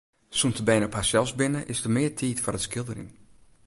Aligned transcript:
Sûnt 0.39 0.55
de 0.57 0.63
bern 0.67 0.87
op 0.87 0.97
harsels 0.97 1.31
binne, 1.39 1.61
is 1.73 1.81
der 1.83 1.93
mear 1.95 2.13
tiid 2.19 2.37
foar 2.41 2.57
it 2.57 2.65
skilderjen. 2.67 3.11